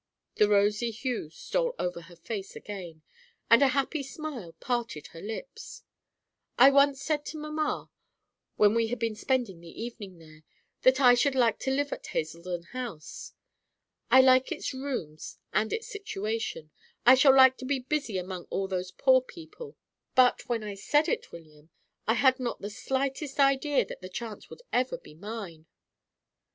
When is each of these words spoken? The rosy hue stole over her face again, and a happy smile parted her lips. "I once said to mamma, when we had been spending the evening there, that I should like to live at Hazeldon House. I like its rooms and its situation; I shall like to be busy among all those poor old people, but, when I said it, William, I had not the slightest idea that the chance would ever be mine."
The 0.37 0.49
rosy 0.49 0.89
hue 0.89 1.29
stole 1.29 1.75
over 1.77 2.01
her 2.01 2.15
face 2.15 2.55
again, 2.55 3.03
and 3.51 3.61
a 3.61 3.67
happy 3.67 4.01
smile 4.01 4.53
parted 4.53 5.05
her 5.13 5.21
lips. 5.21 5.83
"I 6.57 6.71
once 6.71 6.99
said 6.99 7.23
to 7.27 7.37
mamma, 7.37 7.91
when 8.55 8.73
we 8.73 8.87
had 8.87 8.97
been 8.97 9.13
spending 9.13 9.59
the 9.61 9.69
evening 9.79 10.17
there, 10.17 10.41
that 10.81 10.99
I 10.99 11.13
should 11.13 11.35
like 11.35 11.59
to 11.59 11.69
live 11.71 11.93
at 11.93 12.07
Hazeldon 12.07 12.63
House. 12.71 13.33
I 14.09 14.21
like 14.21 14.51
its 14.51 14.73
rooms 14.73 15.37
and 15.53 15.71
its 15.71 15.85
situation; 15.87 16.71
I 17.05 17.13
shall 17.13 17.35
like 17.35 17.55
to 17.57 17.65
be 17.65 17.77
busy 17.77 18.17
among 18.17 18.45
all 18.45 18.67
those 18.67 18.89
poor 18.89 19.13
old 19.13 19.27
people, 19.27 19.77
but, 20.15 20.49
when 20.49 20.63
I 20.63 20.73
said 20.73 21.09
it, 21.09 21.31
William, 21.31 21.69
I 22.07 22.15
had 22.15 22.39
not 22.39 22.59
the 22.59 22.71
slightest 22.71 23.39
idea 23.39 23.85
that 23.85 24.01
the 24.01 24.09
chance 24.09 24.49
would 24.49 24.63
ever 24.73 24.97
be 24.97 25.13
mine." 25.13 25.67